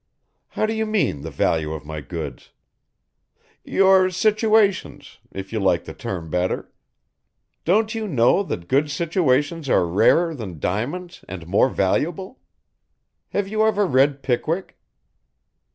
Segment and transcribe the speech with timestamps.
[0.57, 2.49] "How do you mean the value of my goods?"
[3.63, 6.71] "Your situations, if you like the term better.
[7.65, 12.39] Don't you know that good situations are rarer than diamonds and more valuable?
[13.29, 14.75] Have you ever read Pickwick?"